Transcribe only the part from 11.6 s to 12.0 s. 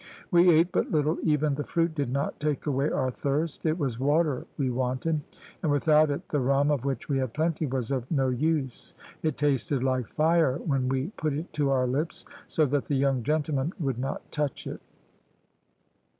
our